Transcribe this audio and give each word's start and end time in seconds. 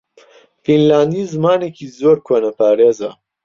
فینلاندی 0.63 1.23
زمانێکی 1.33 1.85
زۆر 1.99 2.17
کۆنەپارێزە. 2.27 3.11